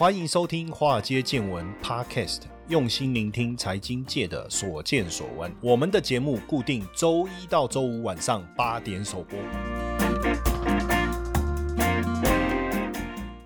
[0.00, 5.52] 欢迎收听《华尔街见闻》Podcast，用心聆听财经界的所见所闻。
[5.60, 9.38] 我们的节目固定周一到周五晚上八点首播。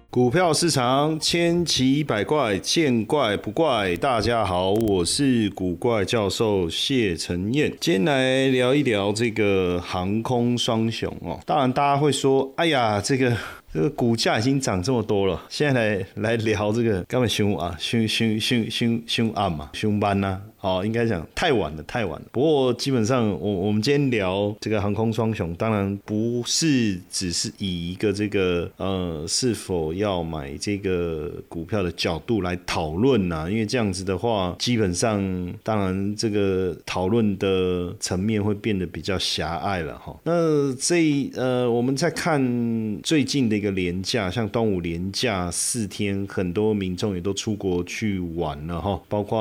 [0.08, 3.96] 股票市场千奇百怪，见怪不怪。
[3.96, 11.40] 大家好，我是古怪教授谢承彦，今天来聊一聊这个航空双雄哦。
[11.44, 13.36] 当然，大家会说，哎呀，这个。
[13.74, 20.40] 这个股价已经涨这么多了，现在来来聊这个，根本凶啊，凶凶凶凶凶暗嘛，凶班呐。
[20.64, 22.26] 哦，应该讲太晚了，太晚了。
[22.32, 35.20] 不过基本上，我我们今天聊这个航空双雄，当然不是只是以一个这个呃是否要买这个股票的角度来讨论呐，因为这样子的话，基本上
[35.62, 40.18] 当然这个讨论的层面会变得比较狭隘了哈。
[40.24, 49.38] 那这呃，我们在看最近的一个廉价，像端午廉价四天，很多民众也都出国去玩了哈，包括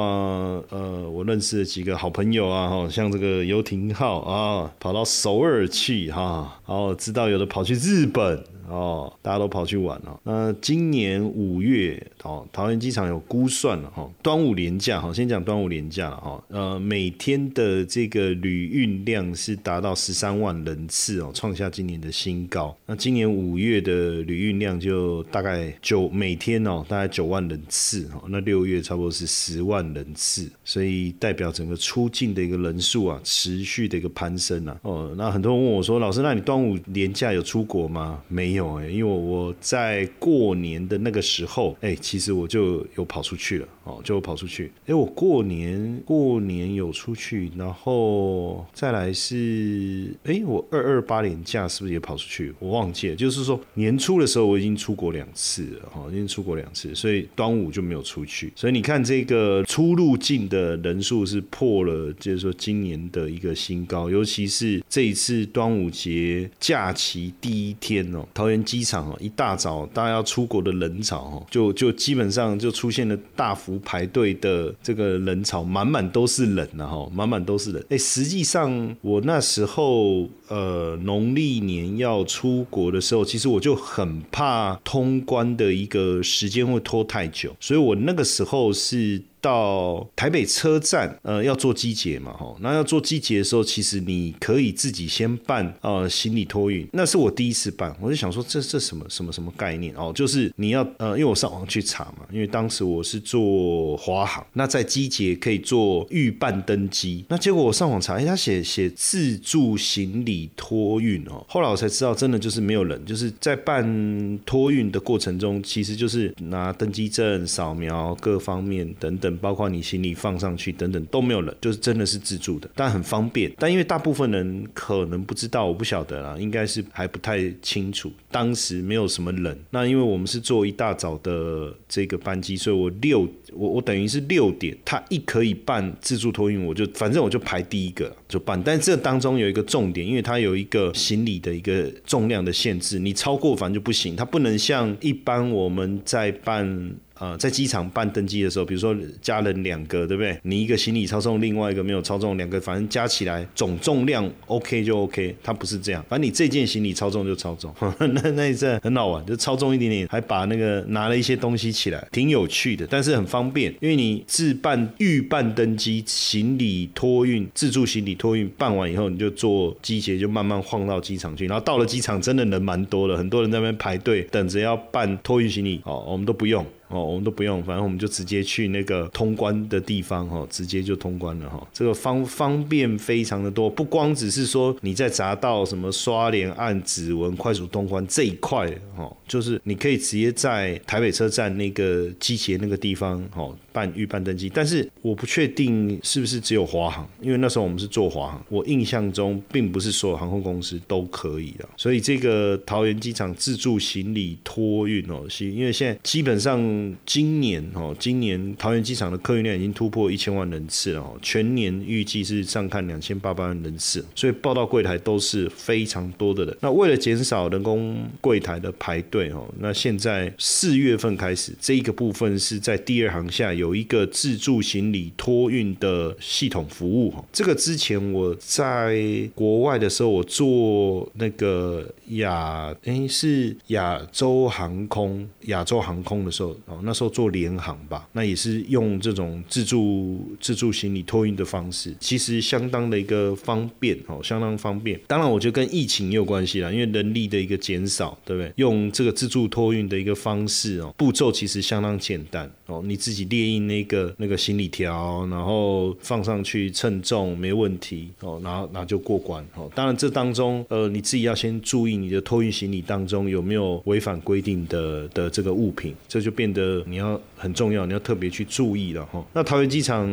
[0.70, 1.13] 呃。
[1.14, 8.44] 我认识的几个好朋友啊，哈，像这个游艇号啊，跑到首尔去哈，然后知道有的跑去日本。
[8.68, 10.20] 哦，大家都跑去玩了。
[10.24, 16.44] 那今年五月，哦，桃园机场有估算了哈，端午连假，哈，先讲端午连假了哈。
[16.48, 22.76] 呃，每天的这个旅运量是达到十三万人次哦，创下今年的新高。
[22.86, 28.24] 那今年五月的旅运量就大概九每天哦，大概九万人次哈。
[28.30, 34.80] 那六月差不多是十万人次，所以代表整个出境的一个人数啊，持续的一个攀升啊。
[34.84, 38.22] 哦，那很多人问我说，老师，那你端午连假有出国吗？
[38.30, 38.53] 没。
[38.54, 44.72] 没有哎，因为我在过年的那个时候，哎，其实我就有跑出去了哦，就跑出去。
[44.86, 52.54] 哎，我过年过年有出去，然后再来是，哎，我二二八年假是不是也跑出去？
[52.60, 58.54] 我忘记了，就是说年初的时候我已经出国两次了哈，已经出国两次，所以端午就没有出去。
[58.56, 68.24] 所以你看这个出入境的人数是破了，就是说今年的一个新高，尤其是这一次端午节假期第一天哦。
[68.44, 77.86] 桃园机场哦，一大早大家要出国的人潮哦，就就基本上就出现了大幅排队的这个人潮，满满都是人了哈，满满都是人。
[77.90, 89.22] 哎，实际上我那时候呃农历年要出国的时候，其实我就很怕通关的一个时间会拖太久，所以我那个时候是。
[89.44, 99.94] 到台北车站，呃，要做机捷嘛，吼，那要做机捷的时候，其实你可以自己先办，呃，行李托运，那是我第一次办，我就想说，这这什么什么什么概念？
[99.96, 119.33] 哦，就是你要，呃，因为我上网去查嘛，因为当时我是做华航，那在机捷可以做预办登机，那结果我上网查，哎，他写写自助行李托运哦，后来我才知道，真的就是没有人，就是在办托运的过程中，其实就是拿登机证扫描各方面等等。
[119.38, 123.52] 包括你行李放上去等等都没有人，就是真的是自助的，但很方便。
[123.58, 128.12] 但因为大部分人可能不知道，我不晓得啦，应该是还不太清楚。
[128.32, 138.62] 当时没有什么人，那因为我们是坐一大早的这个班机，所以我六我我等于是六点，他一可以办自助托运，我就反正我就排第一个就办。
[138.64, 146.96] 但这当中有一个重点，因为它有一个行李的一个重量的限制，你超过反正就不行，它不能像一般我们在办。
[147.20, 150.38] 呃，在机场办登机的时候，比如说家人两个，对不对？
[150.44, 155.36] 你一个行李超重，另外一个没有超重，两个反正加起来总重量 OK 就 OK。
[155.44, 157.74] 它不是这样，反正你这件行李超重就超重。
[158.00, 175.80] 那那一阵很好玩，就超重一点点，还把那个拿了一些东西起来，挺有趣的，但是很方便，因为你自办预办登机行李托运自助行李托运办完以后，你就坐机捷就慢慢晃到机场去，然后到了机场真的人蛮多的，很多人在那边排队等着要办托运行李。
[175.84, 176.66] 哦，我们都不用。
[176.94, 181.68] 哦，我们都不用，反正我们就直接去那个通关的地方，哈，直接就通关了，哈。
[181.74, 193.52] 这个方方便非常的多，不光只是说你在匝道什么刷脸、按指纹、快速通关这一块，哈，就是你可以直接在台北车站那个机器那个地方，哈。
[193.74, 201.68] 办预办登机，但是我不确定是不是只有华航，因为那时候我们是做华航，我印象中并不是所有航空公司都可以的。
[201.76, 206.62] 所以这个桃园机场自助行李托运哦，是因为现在基本上
[207.06, 216.58] 今年哦，今年桃园机场的客运量已经突破一千万人次了哦，全年预计是上看两千八百万人次，所以报到柜台都是非常多的人。
[216.62, 223.74] 那为了减少人工柜台的排队哦，那现在四月份开始这一个部分是在第二行下有。
[223.74, 245.00] 一个自助行李托运的系统服务哈，这个之前我在国外的时候，我做那个亚诶是亚洲航空亚洲航空的时候，哦，那时候做联航吧，那也是用这种自助自助行李托运的方式，其实相当的一个方便哦，相当方便。
[245.08, 248.52] 当然，我觉得跟疫情也有关系啦，因为人力的一个减少，对不对？
[248.56, 259.70] 用这个自助托运的一个方式哦，步骤其实相当简单哦，你自己列印那个那个行李条，然后放上去称重没问题哦，然后然后就过关哦。
[259.76, 269.26] 当然，这当中呃，你自己要先注意你的托运行李当中有没有违反规定的的这个物品，这就变得你要很重要，你要特别去注意了哈。
[269.34, 270.08] 那桃园机场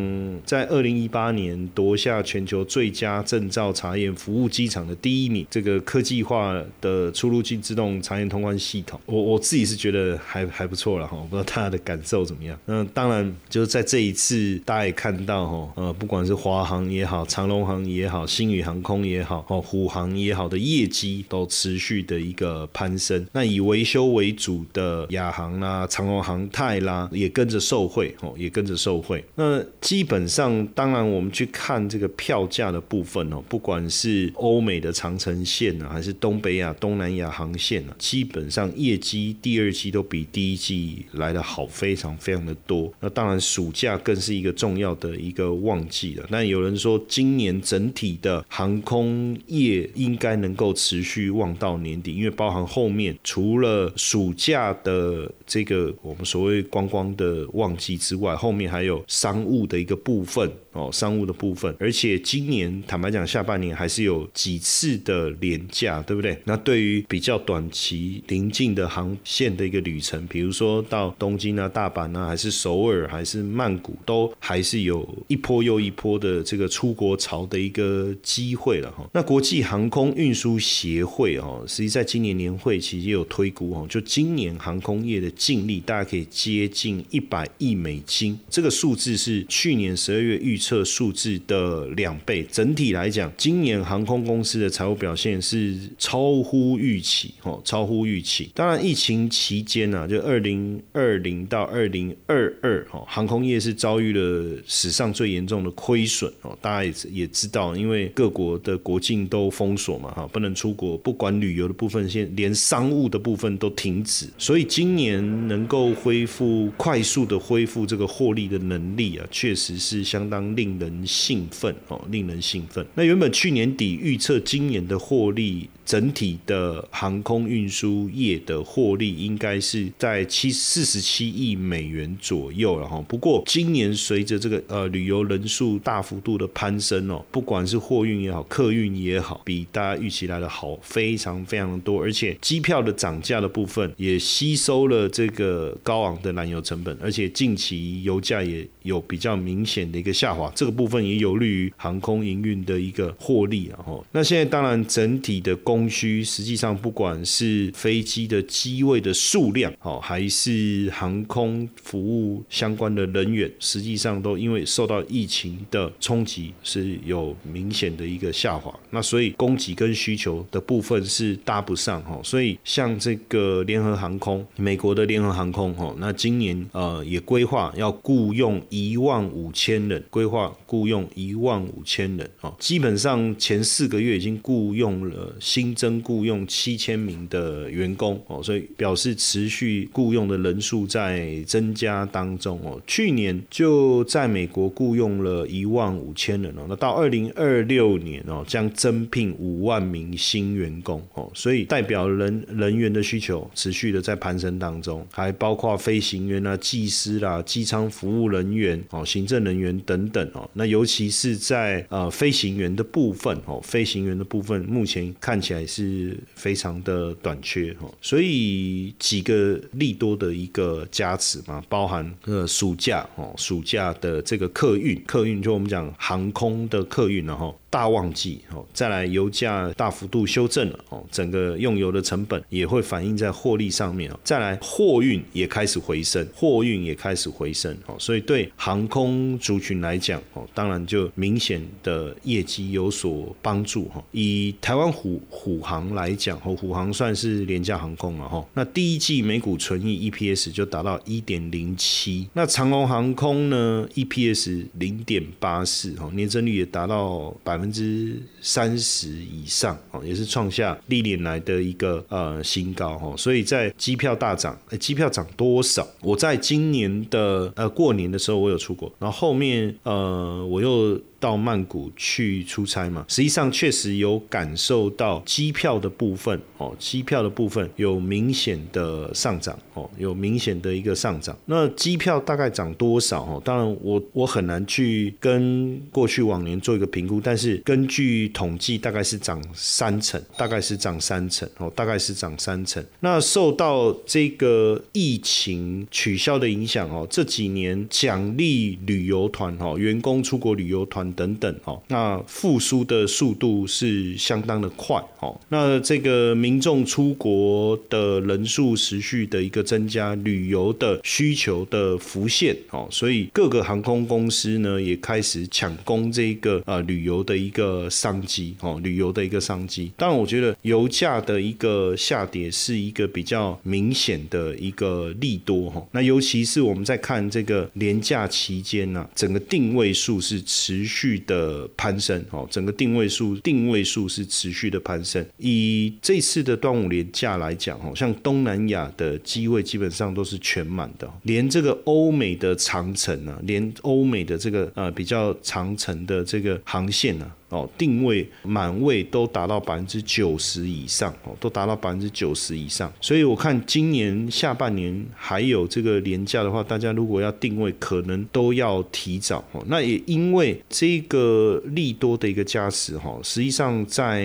[0.44, 12.58] 在二零一八年夺下全球最佳证照查验服务机场的第一名，这个科技化的出入境自动查验通关系统，我我自己是觉得还还不错了哈，我不知道大家的感受怎么样？
[12.64, 23.26] 那当然就是在这一次，大家也看到哈，呃，不管是华航也好，长龙航也好，新宇航空也好，哦，虎航也好的业绩都持续的一个攀升。
[23.32, 29.24] 那以维修为主的亚航啦、长龙航航泰啦，也跟着受惠哦，也跟着受惠。
[29.34, 42.92] 那基本上，当然我们去看这个票价的部分哦，不管是欧美的长城线啊，还是东北亚、东南亚航线啊，基本上业绩第二季都比第一季来的好，非常非常的多。
[43.00, 46.26] 那当然，暑假更是一个重要的一个旺季了。
[46.30, 60.50] 那有人说，今年整体的航空业应该能够持续旺到年底，因为包含后面除了暑假的这个我所谓观光的旺季之外，后面还有商务的一个部分。
[60.72, 66.40] 哦，商务的部分，而且今年坦白讲，下半年还是有几次的廉价，对不对？
[66.44, 79.04] 那对于比较短期临近的航线的一个旅程，比如说到东京啊、大阪啊，还是首尔，还是曼谷，都还是有一波又一波的这个出国潮的一个机会了哈。
[79.12, 90.60] 那国际航空运输协会哦，实际在今年年会其实也有推估哦，就今年航空业的净利大概可以接近一百亿美金，这个数字是去年十二月预。
[90.60, 98.50] 测数字的两倍，整体来讲，今年航空公司的财务表现是超乎预期，哦，超乎预期。
[98.54, 120.40] 当然，疫情期间呢，就二零二零到二零二二，哈，航空业是遭遇了史上最严重的亏损，哦，大家也也知道，因为各国的国境都封锁嘛，哈，不能出国，不管旅游的部分，现连商务的部分都停止，所以今年能够恢复快速的恢复这个获利的能力啊，确实是相当。
[120.56, 122.84] 令人兴奋哦，令人兴奋。
[122.94, 125.68] 那原本去年底预测今年的获利。
[125.90, 133.04] 整体的航空运输业的获利应该是在七四十七亿美元左右了哈。
[133.08, 142.00] 不过今年随着这个呃旅游人数大幅度的攀升哦，不管是货运也好，客运也好，比大家预期来的好非常非常多。
[142.00, 153.82] 而且机票的涨价的部分也吸收了这个高昂的燃油成本，而且近期油价也有比较明显的一个下滑，这个部分也有利于航空营运的一个获利啊。
[153.82, 168.72] 哈，那现在当然整体的供需实际上，不管是飞机的机位的数量，哦，还是航空服务相关的人员，实际上都因为受到疫情的冲击，是有明显的一个下滑。
[168.90, 172.20] 那所以供给跟需求的部分是搭不上，哈。
[172.22, 185.74] 所以像这个联合航空，美国的联合航空，哈，那今年呃也规划要雇佣一万五千人，规划雇佣一万五千人，哦，基本上前四个月已经雇佣了新。
[185.80, 192.78] 增雇佣七千名的员工哦，所以表示持续雇佣的人数在增加当中哦。
[192.86, 210.50] 去年就在美国雇佣了一万五千人哦，那到二零二六年哦，将增聘五万名新员工哦，所以代表人人员的需求持续的在攀升当中，还包括飞行员啊、技师啦、机舱服务人员员哦、行政人员等等哦。
[210.52, 215.66] 那尤其是在呃飞行员的部分哦，飞行员的部分目前看起来。
[215.70, 227.54] 是非常的短缺哦，所以几个利多的一个加持嘛，包含呃暑假哦，暑假的这个客运，客运就我们讲航空的客运了哈。
[227.70, 234.18] 大旺季哦，再来油价大幅度修正了哦，整个用油的成本也会反映在获利上面哦。
[234.24, 244.02] 再来货运也开始回升，货运也开始回升哦，所以对航空族群来讲哦，当然就明显的业绩有所帮助哈。
[244.10, 248.44] 以台湾虎虎航来讲哦，虎航算是廉价航空了哈。
[248.52, 257.59] 那第一季每股纯益 EPS 就达到一点零七，那长龙航空呢 EPS 零点八四哦，年增率也达到百。
[257.60, 263.14] 百分之三十以上哦，也是创下历年来的一个呃新高哦。
[263.18, 265.86] 所以在机票大涨，机票涨多少？
[266.00, 270.98] 我在今年的呃过年的时候我有出国，然后后面呃我又。
[271.20, 281.36] 到曼谷去出差嘛，实际上确实有感受到机票的部分哦，机票的部分有明显的上涨哦，有明显的一个上涨。
[281.44, 283.42] 那机票大概涨多少哦？
[283.44, 292.82] 当然我我很难去跟过去往年做一个评估，但是根据统计大概是涨三成，大概是涨三成哦，大概是涨三成。
[293.00, 301.09] 那受到这个疫情取消的影响哦，这几年奖励旅游团哦，员工出国旅游团。
[301.12, 305.38] 等等哦，那复苏的速度是相当的快哦。
[305.48, 319.90] 那这个民众出国的人数持续的一个增加，旅游的需求的浮现哦，所以各个航空公司呢也开始抢攻这个呃旅游的一个商机哦，旅游的一个商机。
[319.96, 325.84] 当然，我觉得油价的一个下跌是一个比较明显的一个利多哈。
[325.92, 330.99] 那尤其是我们在看这个廉价期间呢，整个定位数是持续。
[331.00, 335.24] 续的攀升哦，整个定位数定位数是持续的攀升。
[335.38, 347.32] 以这次的端午连假来讲哦，像东南亚的机位基本上都是全满的，连这个欧美的长城啊，连欧美的这个呃比较长城的这个航线呢。
[347.50, 352.90] 哦，定位满位都达到百分之九十以上哦，都达到百分之九十以上。
[353.00, 359.60] 所以我看今年下半年还有这个廉价的话，大家如果要定位，可能都要提早哦。
[359.66, 364.22] 那也因为这个利多的一个加持哈，实际上在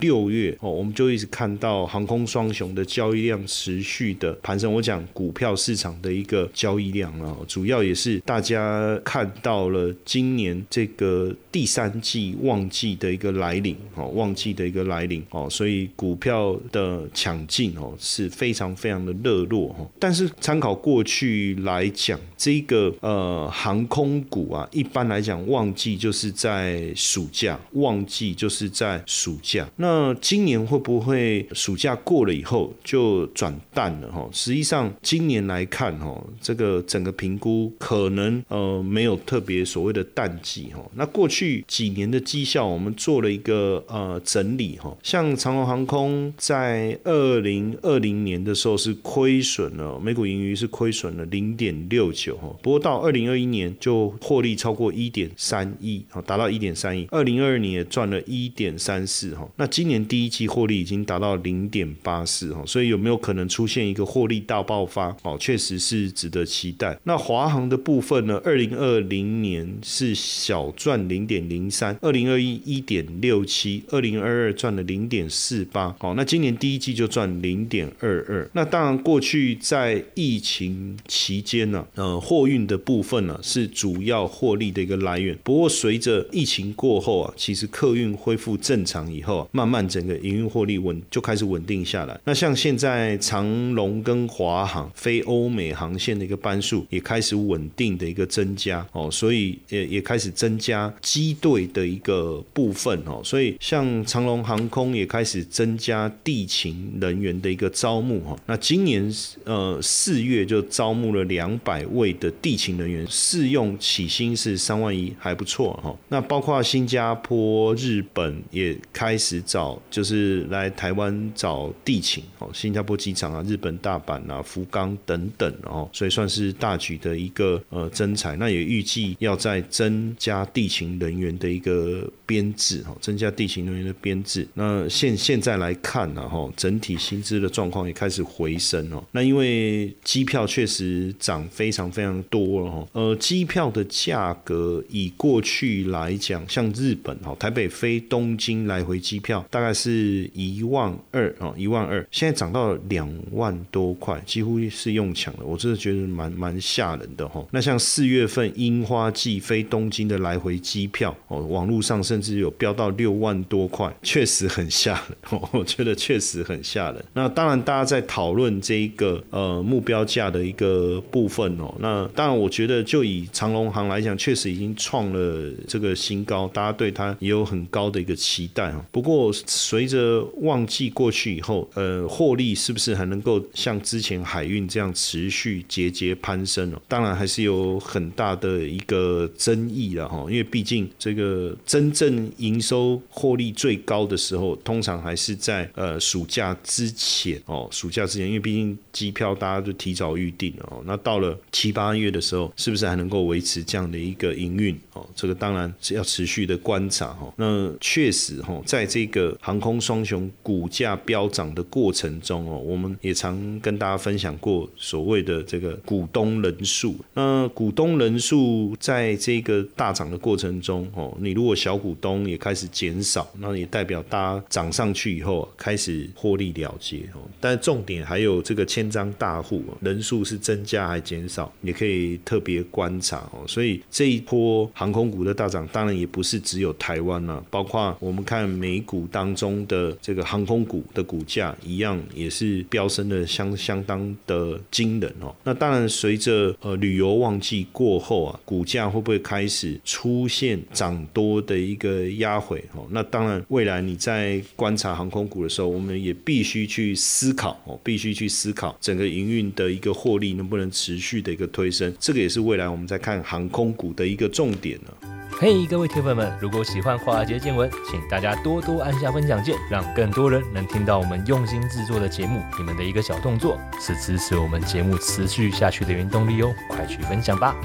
[0.00, 4.72] 六月哦，我们就一直看到航空双雄的交易量持续的攀升。
[4.72, 12.61] 我讲股票市场的一个交易量啊，主要也是大家看到了今年这个第三季旺。
[12.62, 19.84] 旺季的一个来临哦，旺季的一个来临哦，所以股票的抢进哦是非常非常的热络哈。
[19.98, 29.68] 但是参考过去来讲，这个呃航空股啊，一般来讲旺季就是在暑假，旺季就是在暑假。
[29.76, 34.28] 那今年会不会暑假过了以后就转淡了哈？
[34.32, 40.80] 实际上今年来看哈，这个整个评估可能呃没有特别所谓的淡季哈。
[40.94, 65.16] 那过去几年的绩效我们做了一个呃整理哈，像长龙航空在二零二零年的时候是亏损了，每股盈余是亏损了零点六九哈，不过到二零二一年就获利超过一点三亿，达到一点三亿，二零二二年也赚了一点三四哈，那今年第一季获利已经达到零点八四哈，所以有没有可能出现一个获利大爆发？
[65.22, 66.98] 哦，确实是值得期待。
[67.04, 68.40] 那华航的部分呢？
[68.44, 78.50] 二零二零年是小赚零点零三，二零二一一点六七，二零二二赚了零点四八，好，那今年第一季就赚零点二二。
[78.52, 85.36] 那当然，过去在疫情期间呢，呃，货运的部分呢是主要获利的一个来源。
[85.42, 92.20] 不过随着疫情过后啊，其实客运恢复正常以后，慢慢整个营运获利稳就开始稳定下来。
[92.24, 102.31] 那像现在长龙跟华航非欧美航线的一个班数也开始稳定的一个增加哦，所以也也开始增加机队的一个。
[102.52, 108.36] 部分哦，所以像长龙航空也开始增加地勤人员的一个招募哈。
[108.46, 109.12] 那今年
[109.44, 115.96] 呃四月就招募了两百位的地勤人员，试用起薪是三万一，还不错哈。
[116.08, 122.48] 那包括新加坡、日本也开始找，就是来台湾找地勤哦。
[122.52, 128.36] 新加坡机场啊、日本大阪啊、福冈等等哦，所以算是大举的一个呃增才。
[128.36, 132.08] 那也预计要再增加地勤人员的一个。
[132.24, 134.46] 编制哈，增加地勤人员的编制。
[134.54, 139.02] 那现现在来看呢，哈，整体薪资的状况也开始回升哦。
[139.10, 142.88] 那因为机票确实涨非常非常多了哈。
[142.92, 155.40] 呃，机票的价格以过去来讲，像日本哈，台北飞东京来回机票大概是一万二哦，一万二，现在涨到两万多块，几乎是用抢了。
[155.44, 157.44] 我真的觉得蛮蛮吓人的哈。
[157.50, 162.11] 那像四月份樱花季飞东京的来回机票哦，网络上是。
[162.12, 165.40] 甚至有飙到六万多块，确实很吓人。
[165.50, 167.02] 我觉得确实很吓人。
[167.14, 171.74] 那当然，大家在讨论这一个呃目标价的一个部分哦。
[171.78, 178.84] 那当然，我觉得就以长隆行来讲，确实已经创了这个新高，大家对它也有很高的一个期待哦。
[178.90, 186.82] 不过，随着旺季过去以后，呃，获利是不是还能够像之前海运这样持续节节攀升哦？
[186.86, 190.26] 当然还是有很大的一个争议了哈。
[190.28, 200.82] 因为毕竟这个真正正营收获利最高的时候，通常还是在呃暑假之前哦，暑假之前，因为毕竟机票大家都提早预定哦。
[200.84, 205.08] 那到了七八月的时候，是不是还能够维持这样的一个营运哦？
[205.14, 207.32] 这个当然是要持续的观察哦。
[207.36, 216.96] 那确实哈，在这个航空双雄股价飙涨的过程中哦，我们也常跟大家分享过所谓的这个股东人数。
[217.14, 227.20] 那股东人数在这个大涨的过程中哦，你如果小股股东也开始减少，那也代表大家涨上去以后开始获利了结哦。
[227.38, 233.44] 但重点还有这个千张大户人数是增加还减少，也可以特别观察哦。
[233.46, 245.34] 所以这一波航空股的大涨，当然也不是只有台湾啊，包括我们看美股当中的这个航空股的股价一样，也是飙升的相相当的惊人哦。
[245.44, 252.86] 那当然随着呃旅游旺季过后啊，股价会不会开始出现涨多的一个压回哦？
[252.90, 265.08] 那当然未来你在观察航空股的时候，我们也必须去思考哦，必须去思考整个营运的一个获利能不能持续的一个推升，这个也是未来我们在看航空股的一个重点呢。
[265.32, 272.40] 嘿，各位铁粉们，如果喜欢华尔街见闻，请大家多多按下分享键，让更多人能听到我们用心制作的节目。
[272.56, 277.56] 你们的一个小动作，是支持我们节目持续下去的原动力哦，快去分享吧！